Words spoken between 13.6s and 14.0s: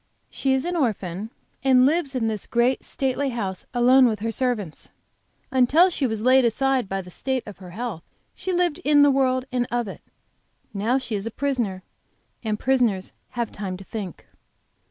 to